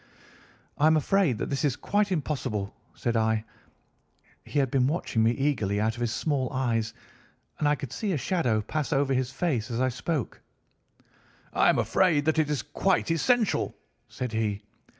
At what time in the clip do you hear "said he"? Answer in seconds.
14.09-14.63